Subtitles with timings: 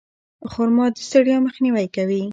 [0.51, 2.23] خرما د ستړیا مخنیوی کوي.